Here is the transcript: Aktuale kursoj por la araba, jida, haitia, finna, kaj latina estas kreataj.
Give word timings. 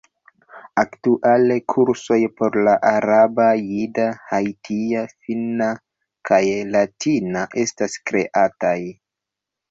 Aktuale 0.83 1.55
kursoj 1.73 2.15
por 2.39 2.55
la 2.67 2.71
araba, 2.91 3.45
jida, 3.65 4.05
haitia, 4.31 5.03
finna, 5.27 5.67
kaj 6.31 6.39
latina 6.77 7.45
estas 7.65 7.99
kreataj. 8.13 8.75